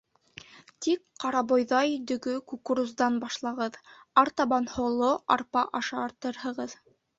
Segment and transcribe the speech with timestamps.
[0.85, 3.79] Тик ҡарабойҙай, дөгө, кукуруздан башлағыҙ,
[4.25, 6.79] артабан һоло, арпа ашатырһығыҙ.